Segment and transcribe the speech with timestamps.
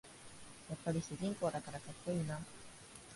[0.67, 2.39] やっぱり主人公だからかっこいいな